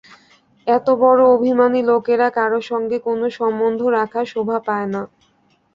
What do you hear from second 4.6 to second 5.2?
পায় না।